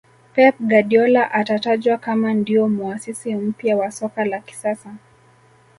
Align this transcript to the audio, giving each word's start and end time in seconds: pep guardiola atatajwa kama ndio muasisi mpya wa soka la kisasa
pep 0.35 0.55
guardiola 0.59 1.31
atatajwa 1.31 1.97
kama 1.97 2.33
ndio 2.33 2.69
muasisi 2.69 3.35
mpya 3.35 3.77
wa 3.77 3.91
soka 3.91 4.25
la 4.25 4.39
kisasa 4.39 4.95